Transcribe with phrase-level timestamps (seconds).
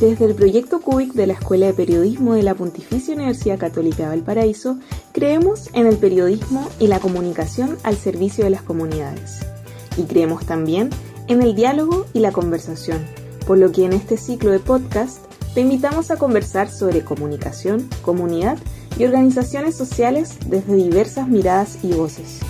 [0.00, 4.08] Desde el proyecto CUBIC de la Escuela de Periodismo de la Pontificia Universidad Católica de
[4.08, 4.78] Valparaíso,
[5.12, 9.40] creemos en el periodismo y la comunicación al servicio de las comunidades.
[9.98, 10.88] Y creemos también
[11.28, 13.04] en el diálogo y la conversación,
[13.46, 15.18] por lo que en este ciclo de podcast
[15.52, 18.56] te invitamos a conversar sobre comunicación, comunidad
[18.98, 22.40] y organizaciones sociales desde diversas miradas y voces.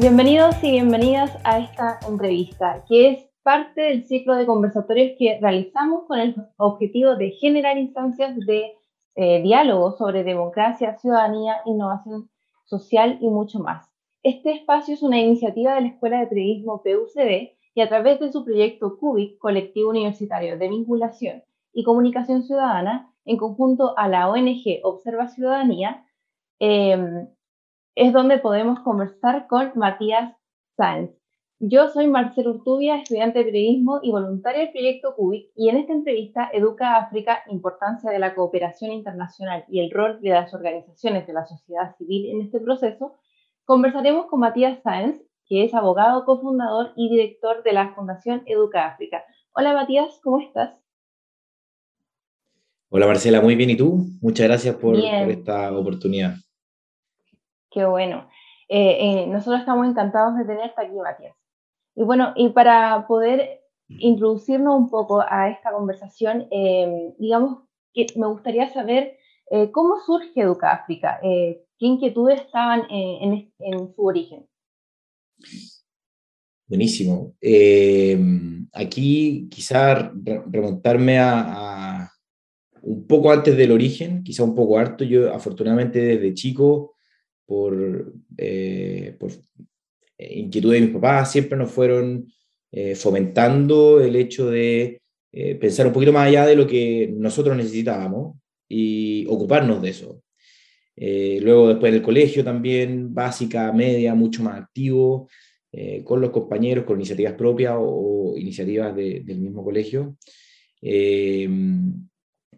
[0.00, 6.06] Bienvenidos y bienvenidas a esta entrevista, que es parte del ciclo de conversatorios que realizamos
[6.06, 8.72] con el objetivo de generar instancias de
[9.16, 12.30] eh, diálogo sobre democracia, ciudadanía, innovación
[12.64, 13.90] social y mucho más.
[14.22, 18.32] Este espacio es una iniciativa de la Escuela de Periodismo PUCD y a través de
[18.32, 21.42] su proyecto CUBIC, Colectivo Universitario de Vinculación
[21.74, 26.06] y Comunicación Ciudadana, en conjunto a la ONG Observa Ciudadanía,
[26.58, 27.26] eh,
[27.94, 30.34] es donde podemos conversar con Matías
[30.76, 31.10] Sáenz.
[31.58, 35.92] Yo soy Marcelo Urtubia, estudiante de periodismo y voluntaria del proyecto CUBIC, y en esta
[35.92, 41.34] entrevista Educa África, importancia de la cooperación internacional y el rol de las organizaciones de
[41.34, 43.16] la sociedad civil en este proceso,
[43.66, 49.22] conversaremos con Matías Sáenz, que es abogado, cofundador y director de la Fundación Educa África.
[49.52, 50.70] Hola Matías, ¿cómo estás?
[52.88, 53.70] Hola Marcela, muy bien.
[53.70, 54.06] ¿Y tú?
[54.22, 56.36] Muchas gracias por, por esta oportunidad.
[57.70, 58.28] Qué bueno.
[58.68, 61.36] Eh, eh, nosotros estamos encantados de tenerte aquí, Matías.
[61.96, 68.28] Y bueno, y para poder introducirnos un poco a esta conversación, eh, digamos que me
[68.28, 69.16] gustaría saber
[69.72, 73.50] cómo surge Educa África, qué inquietudes estaban en,
[73.96, 74.46] su origen.
[76.68, 77.34] Buenísimo.
[78.72, 80.12] aquí quizá
[80.46, 82.12] remontarme a, a,
[82.82, 85.02] un poco antes del origen, quizá un poco harto.
[85.02, 86.94] Yo afortunadamente desde chico
[87.50, 89.32] por, eh, por
[90.18, 92.32] eh, inquietud de mis papás, siempre nos fueron
[92.70, 95.00] eh, fomentando el hecho de
[95.60, 98.36] pensar un poquito más allá de lo que nosotros necesitábamos
[98.68, 100.22] y ocuparnos de eso.
[100.96, 105.28] luego después del colegio también, básica, media, mucho más activo,
[106.04, 110.16] con los compañeros, con iniciativas propias o, iniciativas del mismo colegio.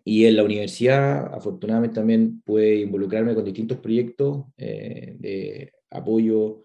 [0.05, 6.65] Y en la universidad, afortunadamente, también pude involucrarme con distintos proyectos eh, de apoyo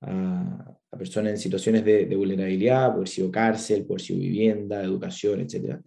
[0.00, 5.78] a, personas en situaciones de, vulnerabilidad, por si cárcel, por si vivienda, educación, etc.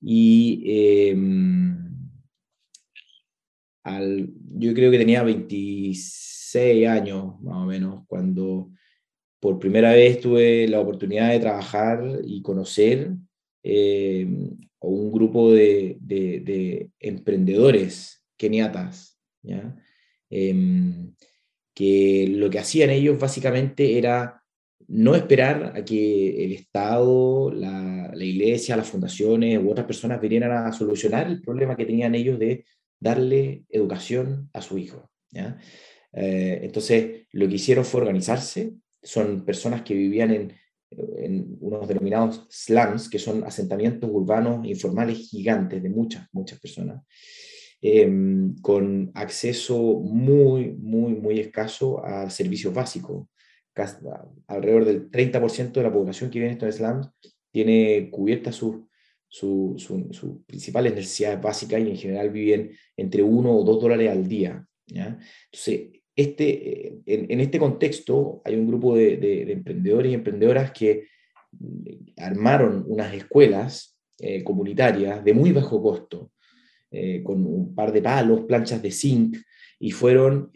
[0.00, 0.62] Y
[1.10, 2.10] em,
[3.84, 8.70] al, yo creo que tenía 26 años, más o menos, cuando
[9.40, 13.12] por primera vez tuve la oportunidad de trabajar y conocer
[13.62, 14.26] eh,
[14.80, 19.18] o un grupo de, de, emprendedores keniatas.
[20.30, 21.14] Em,
[21.74, 24.42] que lo que hacían ellos básicamente era
[24.88, 30.72] no esperar a que el Estado, la, iglesia, las fundaciones u otras personas vinieran a
[30.72, 32.64] solucionar el problema que tenían ellos de
[32.98, 35.10] darle educación a su hijo.
[35.32, 38.72] Eh, entonces, lo que hicieron fue organizarse.
[39.02, 40.52] Son personas que vivían en
[40.90, 47.02] en unos denominados slums, que son asentamientos urbanos informales gigantes de muchas, muchas personas,
[47.80, 53.28] em, con acceso muy, muy, muy escaso a servicios básicos.
[54.48, 57.08] Alrededor del 30% de la población que vive en estos slums
[57.52, 58.88] tiene cubiertas sus
[59.28, 64.66] sus principales necesidades básicas y en general viven entre uno o dos dólares al día.
[64.86, 65.18] ¿ya?
[65.52, 71.06] Entonces, este, eh, en, este contexto hay un grupo de, emprendedores y emprendedoras que
[71.52, 71.84] mm,
[72.16, 76.32] armaron unas escuelas eh, comunitarias de muy bajo costo,
[76.90, 79.36] eh, con un par de palos, planchas de zinc,
[79.78, 80.50] y fueron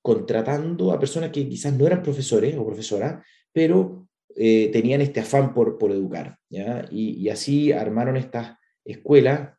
[0.00, 3.22] contratando a personas que quizás no eran profesores o profesoras,
[3.52, 6.38] pero tenían este afán por, por educar.
[6.48, 6.88] ¿ya?
[6.90, 9.50] Y, y, así armaron estas escuelas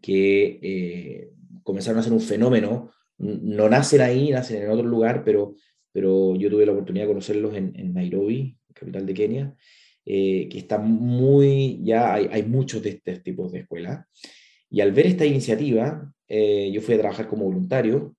[0.00, 1.30] que
[1.62, 5.56] comenzaron a ser un fenómeno no nacen ahí, nacen en otro lugar, pero,
[5.92, 9.54] pero yo tuve la oportunidad de conocerlos en, Nairobi, capital de Kenia,
[10.04, 14.06] eh, que está muy, ya hay, hay, muchos de estos tipos de escuelas.
[14.70, 18.14] Y al ver esta iniciativa, eh, yo fui a trabajar como voluntario,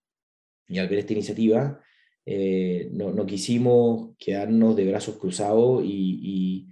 [0.68, 1.80] y al ver esta iniciativa,
[2.25, 6.68] eh, no, no, quisimos quedarnos de brazos cruzados y,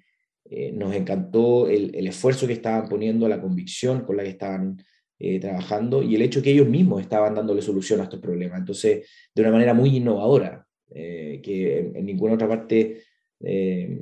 [0.74, 4.78] nos encantó el, el, esfuerzo que estaban poniendo, la convicción con la que estaban
[5.20, 8.60] eh, trabajando y el hecho que ellos mismos estaban dándole solución a estos problemas.
[8.60, 13.02] Entonces, de una manera muy innovadora, eh, que en, ninguna otra parte
[13.40, 14.00] eh,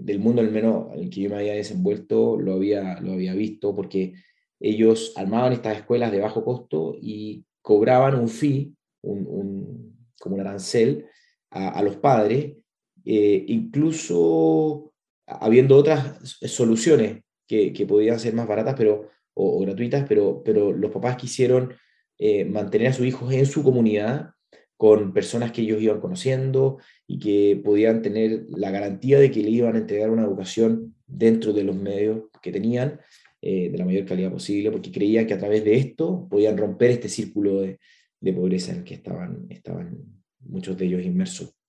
[0.00, 3.34] del mundo, al menos en el que yo me había desenvuelto, lo había, lo había
[3.34, 4.14] visto, porque
[4.60, 11.06] ellos armaban estas escuelas de bajo costo y cobraban un fee un, como un arancel
[11.50, 12.56] a, los padres,
[13.04, 14.92] eh, incluso
[15.26, 19.08] habiendo otras soluciones que, que, podían ser más baratas pero,
[19.40, 21.74] o, gratuitas, pero, pero los papás quisieron
[22.18, 24.30] eh, mantener a sus hijos en su comunidad
[24.76, 29.50] con personas que ellos iban conociendo y que podían tener la garantía de que le
[29.50, 33.00] iban a entregar una educación dentro de los medios que tenían,
[33.42, 36.90] eh, de la mayor calidad posible, porque creían que a través de esto podían romper
[36.92, 37.78] este círculo de,
[38.20, 39.98] de pobreza en el que estaban, estaban
[40.40, 41.59] muchos de ellos inmersos.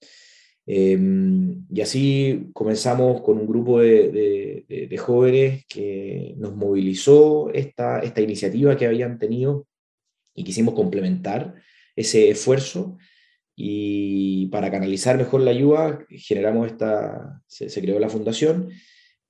[0.66, 8.22] Em, y así comenzamos con un grupo de, de, jóvenes que nos movilizó esta, esta
[8.22, 9.68] iniciativa que habían tenido
[10.36, 11.56] y quisimos complementar
[11.96, 12.98] ese esfuerzo.
[13.56, 18.70] Y para canalizar mejor la ayuda generamos esta, se, se creó la fundación,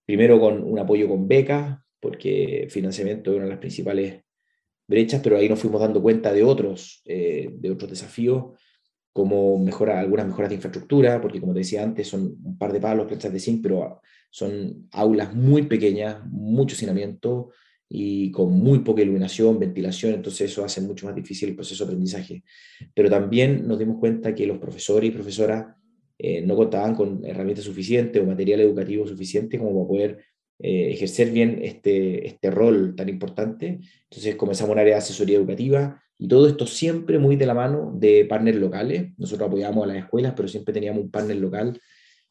[0.06, 4.24] primero con un apoyo con becas, porque financiamiento es una de las principales
[4.88, 8.60] brechas, pero ahí nos fuimos dando cuenta de otros, eh, de otros desafíos,
[9.13, 12.79] como mejora, algunas mejoras de infraestructura, porque como te decía antes, son un par de
[12.79, 17.49] palos, planchas de zinc, pero son aulas muy pequeñas, mucho hacinamiento
[17.89, 21.89] y con muy poca iluminación, ventilación, entonces eso hace mucho más difícil el proceso de
[21.89, 22.43] aprendizaje.
[22.93, 25.75] Pero también nos dimos cuenta que los profesores y profesoras
[26.17, 30.25] eh, no contaban con herramientas suficientes o material educativo suficiente como para poder
[30.63, 33.79] eh, ejercer bien este, este rol tan importante.
[34.09, 37.91] Entonces comenzamos un área de asesoría educativa y todo esto siempre muy de la mano
[37.95, 39.11] de partners locales.
[39.17, 41.81] Nosotros apoyábamos a las escuelas, pero siempre teníamos un partner local.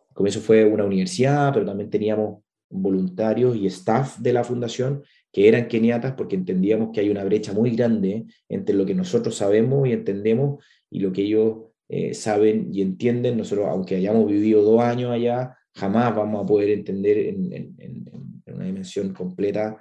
[0.08, 5.48] Al comienzo fue una universidad, pero también teníamos voluntarios y staff de la fundación que
[5.48, 9.88] eran keniatas porque entendíamos que hay una brecha muy grande entre lo que nosotros sabemos
[9.88, 11.56] y entendemos y lo que ellos
[11.88, 13.36] eh, saben y entienden.
[13.36, 18.11] Nosotros, aunque hayamos vivido dos años allá, jamás vamos a poder entender en,
[18.46, 19.78] una dimensión completa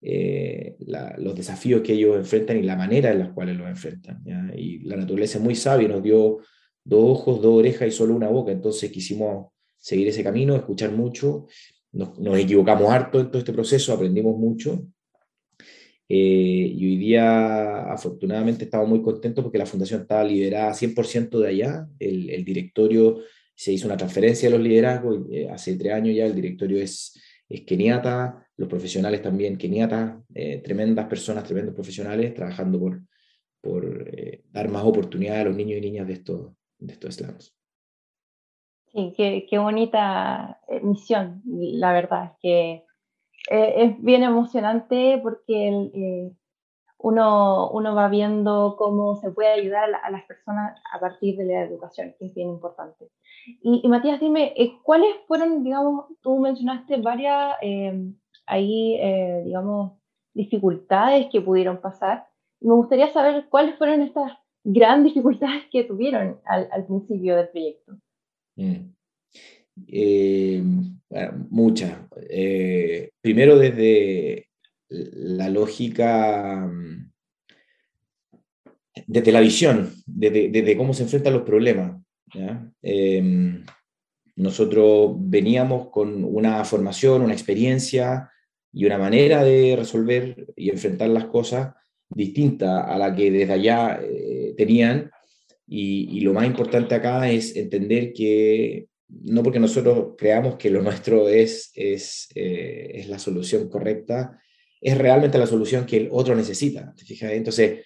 [0.00, 0.76] eh,
[1.18, 4.22] los desafíos que ellos enfrentan y la manera en la cuales los enfrentan.
[4.56, 6.38] Y la naturaleza es muy sabia, nos dio
[6.84, 11.46] dos ojos, dos orejas y solo una boca, entonces quisimos seguir ese camino, escuchar mucho,
[11.92, 14.86] nos, equivocamos harto en todo este proceso, aprendimos mucho.
[16.08, 21.48] Eh, y hoy día, afortunadamente, estamos muy contentos porque la fundación estaba liderada 100% de
[21.48, 21.88] allá.
[21.98, 23.18] El, el directorio
[23.56, 27.18] se hizo una transferencia de los liderazgos, eh, hace tres años ya el directorio es,
[27.48, 33.00] es keniata, los profesionales también keniata, eh, tremendas personas, tremendos profesionales trabajando por,
[33.62, 37.56] por eh, dar más oportunidad a los niños y niñas de estos, de estos slums.
[38.92, 42.84] Sí, qué, qué bonita misión, la verdad, que
[43.48, 46.32] es bien emocionante porque
[47.06, 51.62] uno, uno va viendo cómo se puede ayudar a, las personas a partir de la
[51.62, 53.08] educación, que es bien importante.
[53.62, 58.10] Y, Matías, dime, eh, ¿cuáles fueron, digamos, tú mencionaste varias, eh,
[58.46, 59.92] ahí, eh, digamos,
[60.34, 62.26] dificultades que pudieron pasar?
[62.60, 64.32] Me gustaría saber cuáles fueron estas
[64.64, 67.92] grandes dificultades que tuvieron al, al principio del proyecto.
[68.56, 68.96] Mm.
[71.50, 71.92] muchas.
[73.22, 74.48] primero desde
[74.88, 77.10] la lógica, mm,
[79.06, 82.00] desde la visión, desde, cómo se enfrentan los problemas.
[82.82, 83.64] Em,
[84.36, 88.30] nosotros veníamos con una formación, una experiencia
[88.72, 91.74] y una manera de resolver y enfrentar las cosas
[92.08, 95.10] distinta a la que desde allá eh, tenían.
[95.66, 101.28] Y, lo más importante acá es entender que no porque nosotros creamos que lo nuestro
[101.28, 104.40] es, es, eh, es la solución correcta,
[104.80, 106.94] es realmente la solución que el otro necesita.
[107.20, 107.84] Entonces,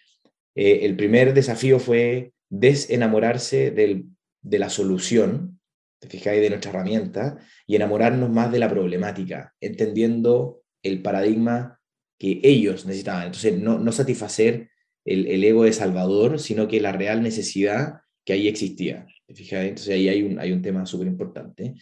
[0.55, 4.07] eh, el primer desafío fue desenamorarse del,
[4.43, 5.61] de la solución,
[6.01, 6.41] ¿te fijáis?
[6.41, 11.81] De nuestra herramienta y enamorarnos más de la problemática, entendiendo el paradigma
[12.19, 13.27] que ellos necesitaban.
[13.27, 14.71] Entonces, no, no satisfacer
[15.05, 19.07] el, el, ego de Salvador, sino que la real necesidad que ahí existía.
[19.27, 19.69] ¿te?
[19.69, 21.75] Entonces, ahí hay un, hay un tema súper importante.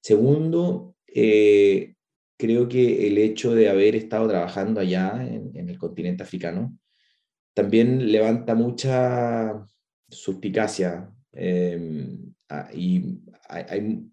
[0.00, 1.93] Segundo, eh,
[2.36, 6.76] creo que el hecho de haber estado trabajando allá en, el continente africano
[7.54, 9.64] también levanta mucha
[10.08, 11.10] suspicacia
[12.48, 14.10] ah, y hay,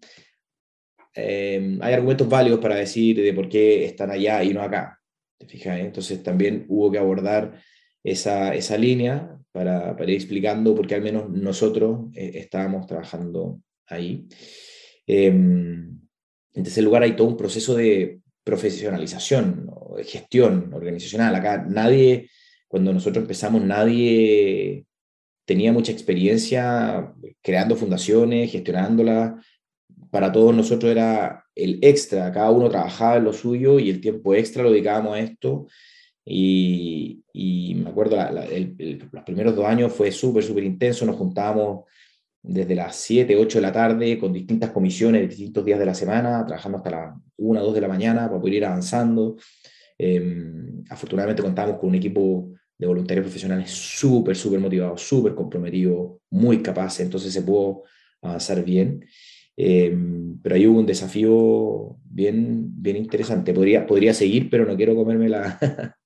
[1.14, 4.98] em, hay, argumentos válidos para decir de por qué están allá y no acá.
[5.38, 5.62] ¿te?
[5.64, 7.60] Entonces también hubo que abordar
[8.02, 14.26] esa, esa línea para, ir explicando por qué al menos nosotros eh, estábamos trabajando ahí.
[15.06, 16.01] Em,
[16.54, 21.34] en tercer lugar, hay todo un proceso de profesionalización, de gestión organizacional.
[21.34, 22.30] Acá nadie,
[22.68, 24.84] cuando nosotros empezamos, nadie
[25.44, 29.34] tenía mucha experiencia creando fundaciones, gestionándolas.
[30.10, 34.34] Para todos nosotros era el extra, cada uno trabajaba en lo suyo y el tiempo
[34.34, 35.66] extra lo dedicábamos a esto.
[36.24, 38.16] Y, y me acuerdo,
[39.10, 41.84] los primeros dos años fue súper, súper intenso, nos juntábamos
[42.42, 46.44] desde las 7, 8 de la tarde con distintas comisiones, distintos días de la semana,
[46.44, 49.36] trabajando hasta las 1, 2 de la mañana para poder ir avanzando.
[49.96, 56.60] Em, afortunadamente contamos con un equipo de voluntarios profesionales súper, súper motivados, súper comprometidos, muy
[56.60, 57.84] capaces, entonces se pudo
[58.20, 59.04] avanzar bien.
[59.56, 63.54] Em, pero ahí hubo un desafío bien, bien interesante.
[63.54, 65.58] Podría, podría seguir, pero no quiero comerme la,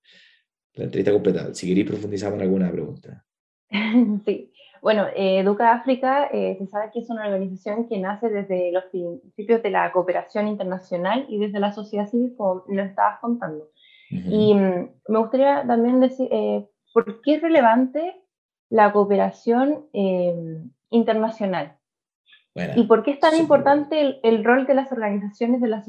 [0.75, 1.55] la entrevista completa.
[1.55, 3.25] Si queréis, profundizamos en alguna pregunta.
[4.27, 4.53] Sí,
[4.83, 8.85] bueno, eh, Educa África eh, se sabe que es una organización que nace desde los
[8.85, 13.69] principios de la cooperación internacional y desde la sociedad civil, como lo estabas contando.
[14.11, 18.15] Y mm, me gustaría también decir, eh, ¿por qué es relevante
[18.71, 19.87] la cooperación
[20.91, 21.77] internacional?
[22.75, 25.85] ¿Y por qué es tan importante el, rol de las organizaciones de la,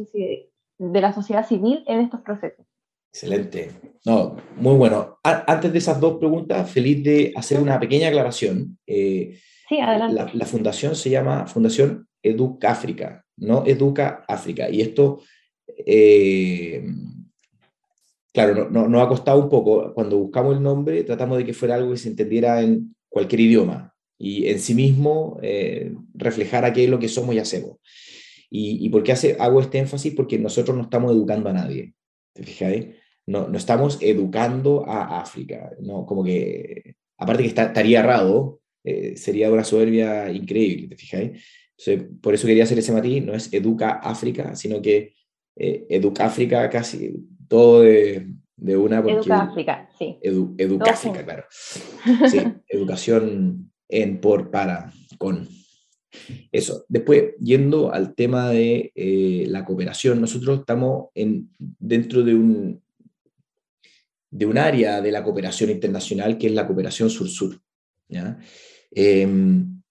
[0.78, 2.66] de la sociedad civil en estos procesos?
[3.12, 3.72] Excelente.
[4.06, 5.20] No, muy bueno.
[5.24, 8.78] antes de esas dos preguntas, feliz de hacer una pequeña aclaración.
[8.88, 9.38] Eh,
[9.68, 10.32] sí, adelante.
[10.34, 14.70] La, fundación se llama Fundación Educa África, no Educa África.
[14.70, 15.22] Y esto,
[15.86, 16.86] eh,
[18.34, 19.94] claro, no, no, ha costado un poco.
[19.94, 23.94] Cuando buscamos el nombre, tratamos de que fuera algo que se entendiera en cualquier idioma
[24.18, 27.78] y en sí mismo eh, reflejar a qué es lo que somos y hacemos.
[28.50, 30.14] ¿Y, y por qué hace, hago este énfasis?
[30.16, 31.94] Porque nosotros no estamos educando a nadie.
[32.38, 32.88] ¿Te fijáis?
[33.26, 36.06] No, no estamos educando a África, ¿no?
[36.06, 41.44] Como que, aparte que estaría errado, eh, sería una soberbia increíble, ¿te fijáis?
[42.24, 45.14] por eso quería hacer ese matiz, no es Educa África, sino que
[45.56, 49.00] eh, Educa África casi todo de, de una...
[49.00, 50.18] educa África, sí.
[50.22, 51.46] educa África, claro.
[52.28, 55.48] Sí, educación en, por, para, con.
[56.52, 56.86] Eso.
[56.88, 62.82] Después, yendo al tema de eh, la cooperación, nosotros estamos en, dentro de un,
[64.30, 67.60] de un área de la cooperación internacional que es la cooperación sur-sur.
[68.92, 69.82] Em,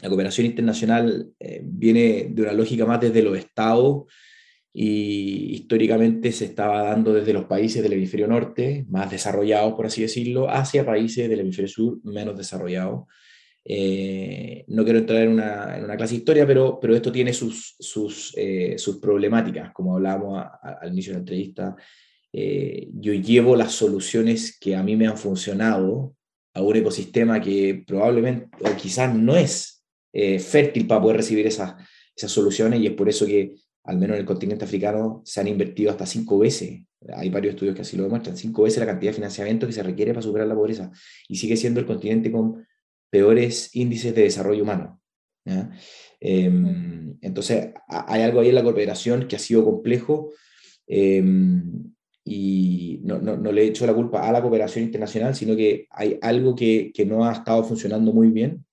[0.00, 4.04] la cooperación internacional eh, viene de una lógica más desde los estados
[4.72, 10.02] y históricamente se estaba dando desde los países del hemisferio norte, más desarrollados, por así
[10.02, 13.06] decirlo, hacia países del hemisferio sur, menos desarrollados.
[13.68, 17.74] Eh, no quiero entrar en una, en una, clase historia, pero, pero esto tiene sus,
[17.80, 21.76] sus, eh, sus problemáticas, como hablábamos al inicio de la entrevista.
[22.32, 26.14] Eh, yo llevo las soluciones que a mí me han funcionado
[26.54, 31.74] a un ecosistema que probablemente o quizás no es fértil para poder recibir esas,
[32.16, 33.54] esas soluciones y es por eso que
[33.84, 36.80] al menos en el continente africano se han invertido hasta cinco veces,
[37.14, 39.82] hay varios estudios que así lo demuestran, cinco veces la cantidad de financiamiento que se
[39.82, 40.90] requiere para superar la pobreza.
[41.28, 42.66] Y sigue siendo el continente con
[43.10, 45.00] peores índices de desarrollo humano.
[46.20, 50.32] Em, entonces, hay algo ahí en la cooperación que ha sido complejo
[50.86, 51.92] em,
[52.24, 55.86] y no, no, no, le he hecho la culpa a la cooperación internacional, sino que
[55.90, 58.64] hay algo que, que, no ha estado funcionando muy bien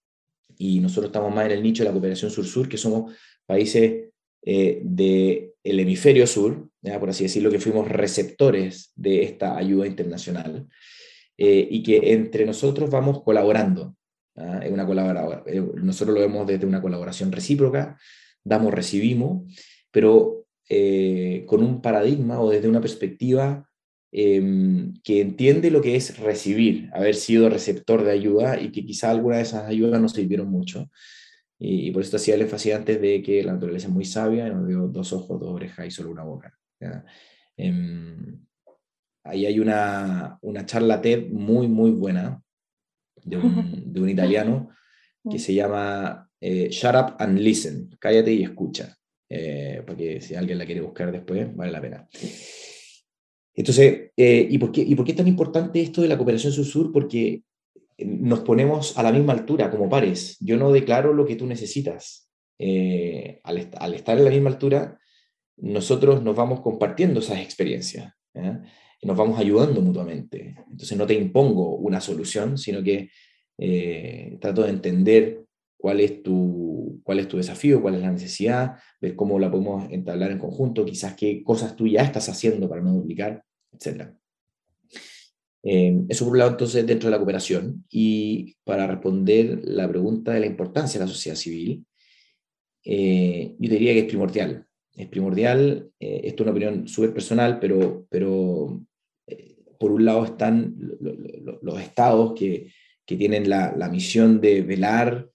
[0.58, 3.13] y nosotros estamos más en el nicho de la cooperación sur-sur, que somos
[3.46, 4.06] países
[4.46, 10.68] eh, del hemisferio sur, por así decirlo, que fuimos receptores de esta ayuda internacional
[11.38, 13.96] eh, y que entre nosotros vamos colaborando.
[14.38, 14.62] ¿Ah?
[14.63, 14.84] Es una
[15.46, 17.98] eh, nosotros lo vemos desde una colaboración recíproca,
[18.44, 19.44] damos, recibimos,
[19.92, 23.70] pero eh, con un paradigma o desde una perspectiva
[24.12, 29.12] em, que entiende lo que es recibir, haber sido receptor de ayuda y que quizá
[29.12, 30.90] alguna de esas ayudas no sirvieron mucho.
[31.60, 34.52] Y, por eso hacía el énfasis antes de que la naturaleza es muy sabia y
[34.52, 36.54] nos dio dos ojos, dos orejas y solo una boca.
[37.56, 38.46] Em,
[39.24, 42.44] ahí hay una, una charla TED muy, muy buena
[43.24, 44.70] de un, de un italiano
[45.30, 48.98] que se llama eh, Shut Up and Listen, cállate y escucha,
[49.30, 52.08] eh, porque si alguien la quiere buscar después, vale la pena.
[53.56, 56.51] Entonces, eh, ¿y, por qué, ¿y por qué es tan importante esto de la cooperación
[56.51, 56.92] sur-sur?
[56.92, 57.44] Porque
[58.00, 60.38] nos ponemos a la misma altura como pares.
[60.39, 62.30] Yo no declaro lo que tú necesitas.
[62.60, 64.98] Al, al, estar en la misma altura,
[65.58, 68.13] nosotros nos vamos compartiendo esas experiencias
[69.05, 70.55] nos vamos ayudando mutuamente.
[70.69, 73.10] Entonces no te impongo una solución, sino que
[73.57, 75.45] eh, trato de entender
[75.77, 79.91] cuál es, tu, cuál es tu desafío, cuál es la necesidad, ver cómo la podemos
[79.91, 84.12] entablar en conjunto, quizás qué cosas tú ya estás haciendo para no duplicar, etc.
[85.63, 90.33] Eh, eso por un lado entonces dentro de la cooperación y para responder la pregunta
[90.33, 91.86] de la importancia de la sociedad civil,
[92.86, 94.65] eh, yo diría que es primordial.
[94.95, 98.79] Es primordial, esto es una opinión súper personal, pero, pero
[99.84, 100.78] por un lado están
[101.62, 102.72] los estados que,
[103.06, 105.28] tienen la, misión de velar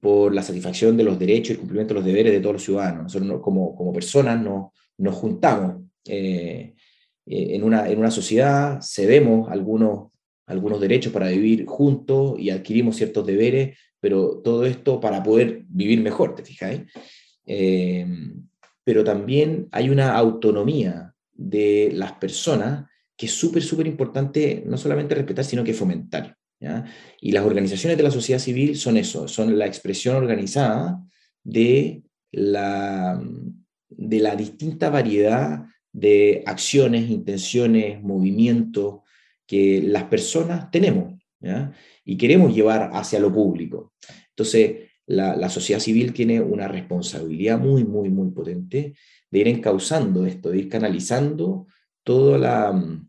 [0.00, 2.62] por la satisfacción de los derechos y el cumplimiento de los deberes de todos los
[2.62, 3.04] ciudadanos.
[3.04, 4.66] Nosotros como, como personas nos,
[4.98, 6.74] nos juntamos eh,
[7.24, 10.10] en, una, en una sociedad, cedemos algunos,
[10.44, 16.02] algunos derechos para vivir juntos y adquirimos ciertos deberes, pero todo esto para poder vivir
[16.02, 16.82] mejor, ¿te fijáis?
[18.84, 25.14] pero también hay una autonomía de las personas que es súper, súper importante no solamente
[25.14, 26.36] respetar, sino que fomentar.
[27.20, 31.02] Y las organizaciones de la sociedad civil son eso, son la expresión organizada
[31.44, 33.22] de la,
[33.88, 39.00] de la distinta variedad de acciones, intenciones, movimientos
[39.46, 41.14] que las personas tenemos
[42.04, 43.92] y queremos llevar hacia lo público.
[44.30, 48.94] Entonces, la, la, sociedad civil tiene una responsabilidad muy, muy, muy potente
[49.30, 51.68] de ir encauzando esto, de ir canalizando
[52.06, 53.00] toda la,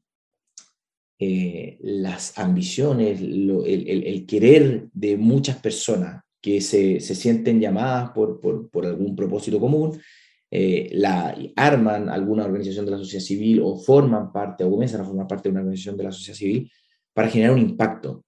[1.19, 8.41] eh, las ambiciones, el, querer de muchas personas que se, sienten llamadas por,
[8.83, 10.01] algún propósito común,
[10.49, 15.05] eh, la arman alguna organización de la sociedad civil o forman parte o comienzan a
[15.05, 16.71] formar parte de una organización de la sociedad civil
[17.13, 18.25] para generar un impacto.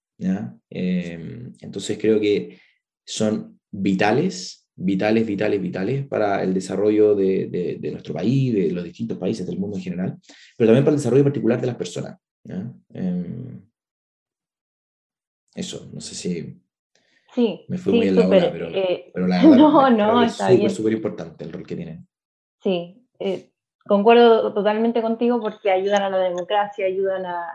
[0.69, 2.59] Em, entonces creo que
[3.03, 9.17] son vitales, vitales, vitales, vitales para el desarrollo de, de, nuestro país, de los distintos
[9.17, 10.17] países del mundo en general,
[10.57, 12.17] pero también para el desarrollo particular de las personas.
[12.93, 13.61] Em,
[15.55, 16.61] eso, no sé si
[17.33, 20.33] sí, me fui muy en la hora, pero, eh, pero, la verdad no, no, es
[20.33, 22.07] súper, súper importante el rol que tienen.
[22.61, 23.51] Sí, eh,
[23.85, 27.47] concuerdo totalmente contigo porque ayudan a la democracia, ayudan a,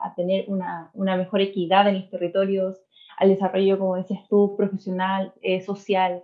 [0.00, 2.76] a, tener una, una, mejor equidad en los territorios,
[3.16, 6.22] al desarrollo, como decías tú, profesional, eh, social,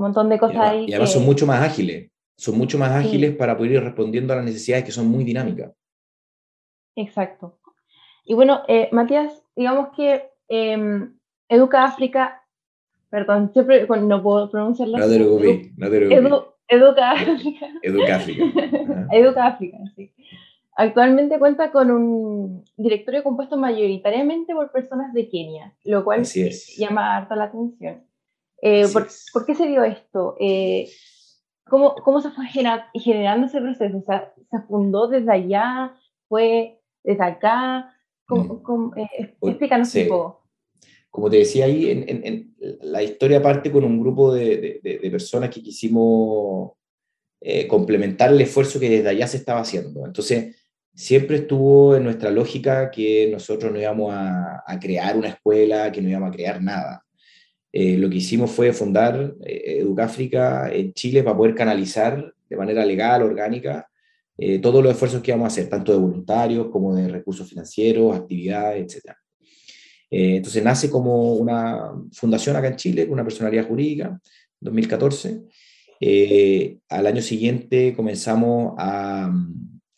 [0.00, 0.86] un montón de cosas ahí.
[0.88, 4.36] Y además son mucho más ágiles, son mucho más ágiles para poder ir respondiendo a
[4.36, 5.72] las necesidades que son muy dinámicas.
[6.96, 7.60] Exacto.
[8.24, 12.42] Y bueno, eh, Matías, digamos que em, Educa África,
[13.10, 14.98] perdón, siempre no puedo pronunciarlo.
[14.98, 15.16] No te
[16.14, 17.66] Edu, Educa África.
[17.82, 18.44] Educa África.
[19.12, 20.12] Educa África, sí.
[20.76, 27.36] Actualmente cuenta con un directorio compuesto mayoritariamente por personas de Kenia, lo cual llama harta
[27.36, 28.09] la atención.
[28.62, 30.36] Eh, por, por, qué se dio esto?
[30.38, 30.90] Eh,
[31.64, 33.98] ¿cómo, ¿Cómo se fue generando ese proceso?
[33.98, 35.94] O sea, ¿se fundó desde allá?
[36.28, 37.94] ¿Fue desde acá?
[38.26, 40.46] ¿Cómo, eh, explícanos un poco.
[41.10, 45.62] Como te decía ahí, en, la historia parte con un grupo de, de, personas que
[45.62, 46.72] quisimos
[47.40, 50.06] eh, complementar el esfuerzo que desde allá se estaba haciendo.
[50.06, 50.56] Entonces,
[50.94, 56.00] siempre estuvo en nuestra lógica que nosotros no íbamos a, a crear una escuela, que
[56.00, 57.04] no íbamos a crear nada.
[57.72, 63.22] Eh, lo que hicimos fue fundar Educáfrica en Chile para poder canalizar de manera legal,
[63.22, 63.88] orgánica,
[64.42, 68.16] eh, todos los esfuerzos que vamos a hacer, tanto de voluntarios como de recursos financieros,
[68.16, 69.14] actividades, etc.
[70.10, 74.18] Eh, entonces nace como una fundación acá en Chile, con una personalidad jurídica,
[74.60, 75.42] 2014.
[76.00, 79.30] Eh, al año siguiente comenzamos a,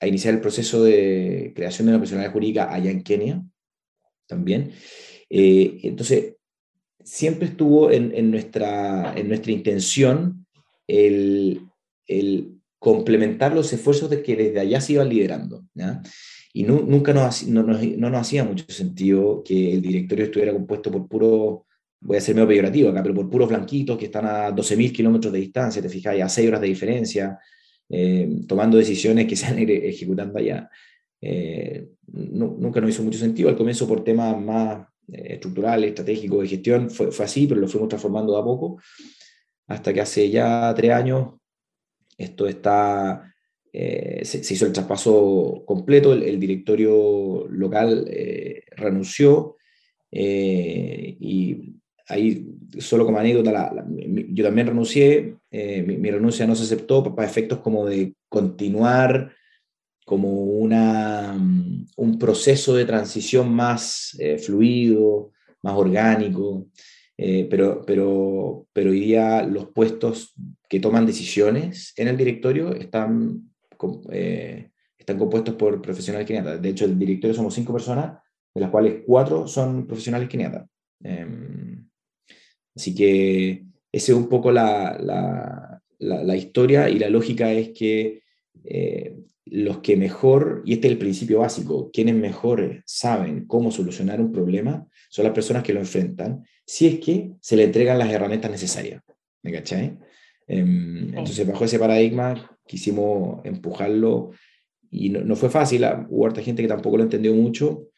[0.01, 3.45] a, iniciar el proceso de creación de una personalidad jurídica allá en Kenia,
[4.27, 4.73] también.
[5.31, 6.35] entonces,
[7.05, 10.47] siempre estuvo en, en, nuestra, en nuestra intención
[10.87, 11.61] el,
[12.07, 15.65] el complementar los esfuerzos de que desde allá se iban liderando.
[16.53, 21.67] Y nunca nos, no, nos hacía mucho sentido que el directorio estuviera compuesto por puro,
[22.01, 25.33] voy a ser medio peyorativo acá, pero por puros blanquitos que están a 12.000 kilómetros
[25.33, 27.39] de distancia, te fijas, a 6 horas de diferencia,
[27.89, 30.69] eh, tomando decisiones que se han ejecutando allá.
[31.21, 33.49] Eh, nunca nos hizo mucho sentido.
[33.49, 37.69] Al comienzo, por temas más eh, estructurales, estratégicos, de gestión, fue, fue así, pero lo
[37.69, 38.81] fuimos transformando de a poco,
[39.67, 41.35] hasta que hace ya tres años
[42.19, 43.35] esto está,
[43.73, 49.57] eh, se, hizo el traspaso completo, el, directorio local eh, renunció
[50.11, 51.75] eh, y
[52.09, 52.47] ahí,
[52.79, 53.75] solo como anécdota,
[54.29, 59.33] yo también renuncié, mi, renuncia no se aceptó para efectos como de continuar
[60.05, 61.35] como una,
[61.97, 66.67] un proceso de transición más fluido, más orgánico.
[67.25, 70.35] Eh, pero, pero, pero hoy día los puestos
[70.69, 73.51] que toman decisiones en el directorio están,
[74.11, 76.61] eh, están compuestos por profesionales keniatas.
[76.61, 78.19] De hecho, el directorio somos cinco personas,
[78.55, 80.69] de las cuales cuatro son profesionales keniatas.
[81.05, 81.87] Em,
[82.75, 88.23] así que esa es un poco la, la, la, historia y la lógica es que
[88.65, 94.21] eh, los que mejor, y este es el principio básico, quienes mejor saben cómo solucionar
[94.21, 98.11] un problema son las personas que lo enfrentan, si es que se le entregan las
[98.11, 99.03] herramientas necesarias.
[99.43, 99.99] ¿Me cachai?
[100.47, 104.31] Em, entonces, bajo ese paradigma, quisimos empujarlo
[104.91, 107.89] y no, fue fácil, ah, hubo harta gente que tampoco lo entendió mucho,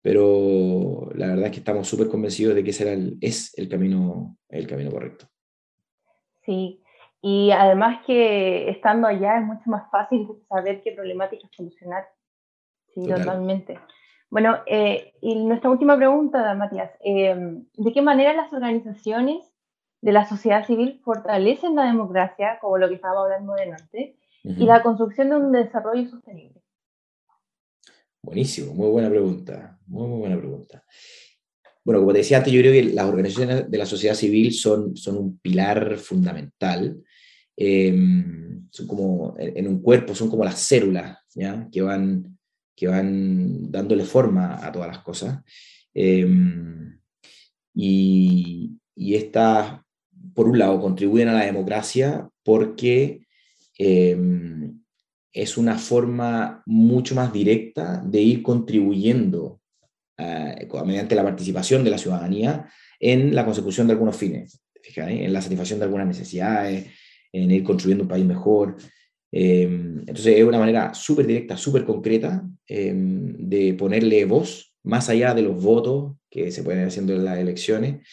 [0.00, 3.68] pero la verdad es que estamos súper convencidos de que ese era el, es el
[3.68, 5.28] camino, el camino correcto.
[6.44, 6.80] Sí,
[7.28, 12.04] y además que estando allá es mucho más fácil saber qué problemáticas solucionar
[12.94, 13.80] Sí, totalmente.
[14.30, 19.44] Bueno, eh, y nuestra última pregunta, Matías, em, ¿de qué manera las organizaciones
[20.00, 24.82] de la sociedad civil fortalecen la democracia, como lo que estábamos hablando delante, y la
[24.82, 26.62] construcción de un desarrollo sostenible?
[28.22, 30.84] Buenísimo, muy buena pregunta, muy, muy buena pregunta.
[31.84, 34.96] Bueno, como te decía antes, yo creo que las organizaciones de la sociedad civil son,
[34.96, 37.02] son un pilar fundamental.
[37.56, 41.68] Em, son como en un cuerpo, son como las células ¿ya?
[41.70, 42.38] Que, van,
[42.74, 45.42] que van dándole forma a todas las cosas.
[45.94, 46.98] Em,
[47.74, 49.80] y, y estas,
[50.34, 53.26] por un lado, contribuyen a la democracia porque
[53.78, 54.80] em,
[55.32, 59.60] es una forma mucho más directa de ir contribuyendo
[60.16, 64.62] eh, mediante la participación de la ciudadanía en la consecución de algunos fines,
[64.96, 66.86] en la satisfacción de algunas necesidades,
[67.42, 68.76] en ir construyendo un país mejor.
[69.32, 75.34] Em, entonces es una manera súper directa, súper concreta em, de ponerle voz más allá
[75.34, 78.06] de los votos que se pueden ir haciendo en las elecciones,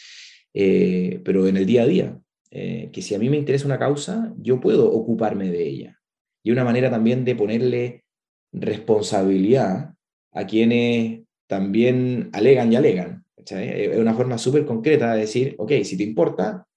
[0.53, 2.19] eh, pero en el día a día.
[2.55, 5.99] Eh, que si a mí me interesa una causa, yo puedo ocuparme de ella.
[6.43, 8.03] Y una manera también de ponerle
[8.51, 9.93] responsabilidad
[10.31, 13.25] a quienes también alegan y alegan.
[13.37, 16.67] Es una forma súper concreta de decir, ok, si te importa,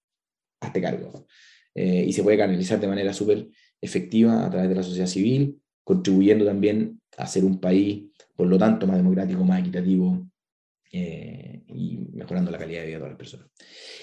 [0.60, 1.26] hazte cargo.
[1.78, 3.48] Eh, y se puede canalizar de manera súper
[3.82, 8.56] efectiva a través de la sociedad civil, contribuyendo también a ser un país, por lo
[8.56, 10.26] tanto, más democrático, más equitativo
[10.90, 13.48] eh, y mejorando la calidad de vida de todas las personas.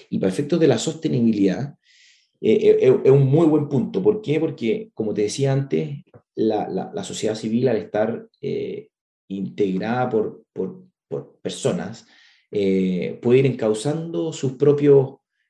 [0.08, 1.74] Y para efectos de la sostenibilidad,
[2.40, 4.00] eh, es un muy buen punto.
[4.00, 4.38] ¿Por qué?
[4.38, 6.04] Porque, como te decía antes,
[6.36, 8.28] la, la, sociedad civil, al estar
[9.28, 10.84] integrada por, por,
[11.42, 12.06] personas,
[12.50, 14.94] eh, puede ir encauzando sus propias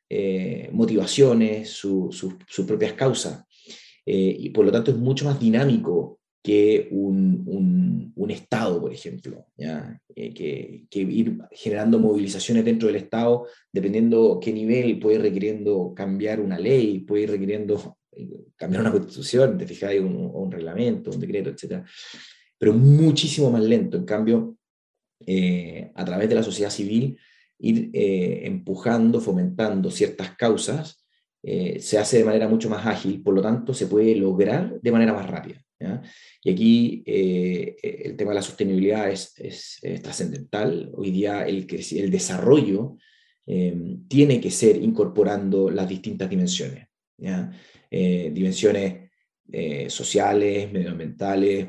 [0.09, 3.45] eh, motivaciones, sus propias causas.
[4.07, 9.47] Eh, y por lo tanto es mucho más dinámico que un, un, Estado, por ejemplo,
[9.57, 10.01] ¿ya?
[10.15, 16.41] Que, que, ir generando movilizaciones dentro del Estado, dependiendo qué nivel puede ir requiriendo cambiar
[16.41, 17.99] una ley, puede ir requiriendo
[18.57, 21.85] cambiar una constitución, te fijáis, un, reglamento, un decreto, etc
[22.59, 23.99] pero muchísimo más lento.
[23.99, 24.57] En cambio,
[25.27, 27.19] eh, a través de la sociedad civil,
[27.59, 31.05] ir eh, empujando, fomentando ciertas causas,
[31.43, 34.93] eh, se hace de manera mucho más ágil, por lo tanto, se puede lograr de
[34.93, 35.61] manera más rápida.
[36.43, 40.91] Y aquí el tema de la sostenibilidad es, es, trascendental.
[40.95, 42.97] Hoy día el, el desarrollo
[43.45, 46.87] tiene que ser incorporando las distintas dimensiones.
[47.19, 49.11] dimensiones
[49.89, 51.67] sociales, medioambientales,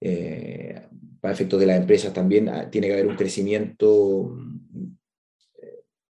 [0.00, 0.80] eh,
[1.20, 4.34] para efectos de las empresas también ah, tiene que haber un crecimiento.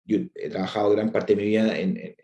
[0.06, 2.14] Eh, yo he trabajado gran parte de mi vida en,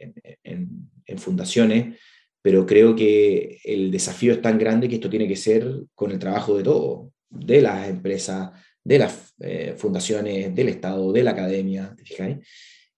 [0.44, 1.98] en, en, fundaciones,
[2.42, 6.18] pero creo que el desafío es tan grande que esto tiene que ser con el
[6.18, 8.50] trabajo de todos, de las empresas,
[8.84, 12.38] de las eh, fundaciones, del Estado, de la academia, ¿te fijáis?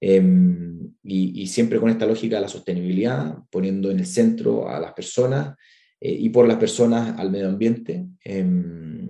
[0.00, 4.80] Em, y, y, siempre con esta lógica de la sostenibilidad, poniendo en el centro a
[4.80, 5.56] las personas
[6.00, 8.06] eh, y por las personas al medio ambiente.
[8.24, 9.08] Em,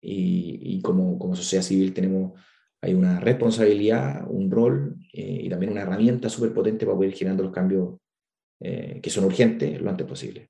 [0.00, 2.32] y, y como, como, sociedad civil tenemos
[2.80, 7.16] hay una responsabilidad, un rol eh, y también una herramienta súper potente para poder ir
[7.16, 7.96] generando los cambios
[8.60, 10.48] eh, que son urgentes lo antes posible.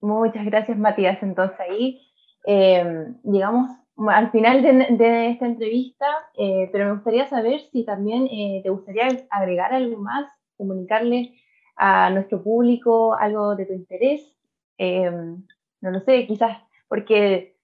[0.00, 1.22] Muchas gracias, Matías.
[1.22, 2.00] Entonces ahí
[2.44, 3.70] em, llegamos
[4.08, 8.28] al final de, de esta entrevista, pero me gustaría saber si también
[8.62, 11.34] te gustaría agregar algo más, comunicarle
[11.78, 14.36] a nuestro público algo de tu interés.
[14.76, 15.44] Em,
[15.80, 17.56] no lo sé, quizás porque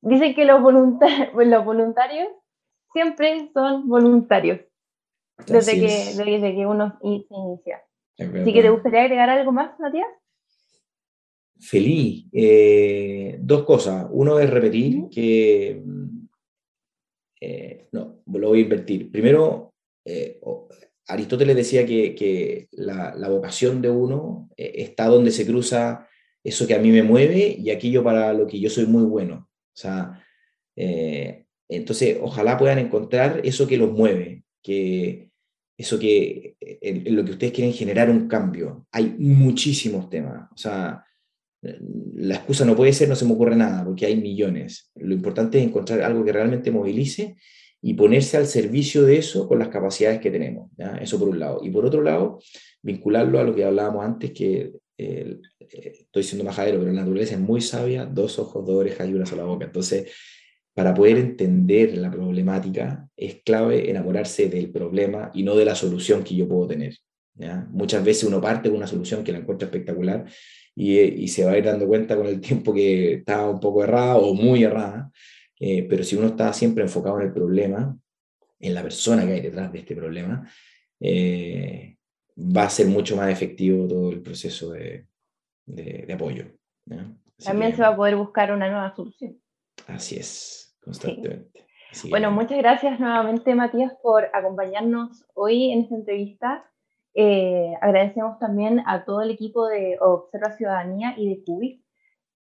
[0.00, 0.60] dicen que los,
[1.34, 2.28] los voluntarios
[2.92, 4.60] siempre son voluntarios
[5.46, 7.82] desde que, desde que uno se inicia.
[8.18, 10.08] Así que te gustaría agregar algo más, Matías.
[11.60, 12.26] Feliz.
[12.32, 14.06] Eh, dos cosas.
[14.10, 15.82] Uno es repetir que...
[17.40, 19.12] Eh, no, lo voy a invertir.
[19.12, 19.72] Primero,
[20.04, 20.40] eh,
[21.06, 26.08] Aristóteles decía que, la, vocación de uno está donde se cruza
[26.42, 29.47] eso que a mí me mueve y aquello para lo que yo soy muy bueno.
[29.78, 30.24] O sea,
[30.74, 35.30] eh, entonces, ojalá puedan encontrar eso que los mueve, que
[35.76, 38.88] eso que en, lo que ustedes quieren generar un cambio.
[38.90, 40.50] Hay muchísimos temas.
[40.52, 41.04] O sea,
[41.62, 44.90] la excusa no puede ser no se me ocurre nada, porque hay millones.
[44.96, 47.36] Lo importante es encontrar algo que realmente movilice
[47.80, 50.72] y ponerse al servicio de eso con las capacidades que tenemos.
[51.00, 51.60] Eso por un lado.
[51.62, 52.40] Y por otro lado,
[52.82, 57.40] vincularlo a lo que hablábamos antes, que eh, estoy siendo majadero, pero la naturaleza es
[57.40, 59.64] muy sabia, dos ojos, dos orejas y una sola boca.
[59.64, 60.12] Entonces,
[60.74, 66.22] para poder entender la problemática, es clave enamorarse del problema y no de la solución
[66.22, 66.96] que yo puedo tener.
[67.70, 70.24] Muchas veces uno parte con una solución que la encuentra espectacular
[70.74, 74.16] y, se va a ir dando cuenta con el tiempo que está un poco errada
[74.16, 75.10] o muy errada,
[75.60, 77.96] eh, pero si uno está siempre enfocado en el problema,
[78.60, 80.48] en la persona que hay detrás de este problema,
[81.00, 81.97] eh,
[82.38, 85.06] va a ser mucho más efectivo todo el proceso de,
[85.66, 86.44] de, apoyo.
[87.44, 89.38] También se va a poder buscar una nueva solución.
[89.86, 91.66] Así es, constantemente.
[92.10, 96.64] bueno, muchas gracias nuevamente, Matías, por acompañarnos hoy en esta entrevista.
[97.14, 101.82] Eh, agradecemos también a todo el equipo de Observa Ciudadanía y de Cubic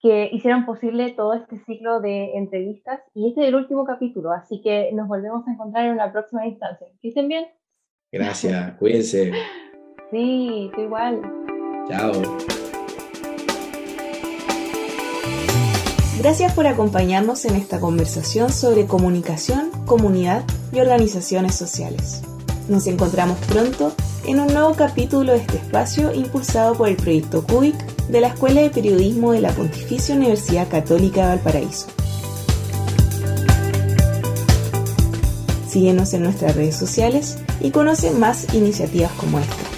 [0.02, 4.62] que hicieron posible todo este ciclo de entrevistas y este es el último capítulo, así
[4.62, 6.88] que nos volvemos a encontrar en una próxima instancia.
[7.02, 7.48] ¿Que estén bien?
[8.12, 9.32] Gracias, cuídense.
[10.12, 11.22] Sí, tú igual.
[11.90, 12.12] Chao.
[16.20, 22.22] Gracias por acompañarnos en esta conversación sobre comunicación, comunidad y organizaciones sociales.
[22.68, 23.94] Nos encontramos pronto
[24.26, 27.76] en un nuevo capítulo de este espacio impulsado por el proyecto CUBIC
[28.08, 31.88] de la Escuela de Periodismo de la Pontificia Universidad Católica de Valparaíso.
[35.68, 39.75] Síguenos en nuestras redes sociales y conoce más iniciativas como esta.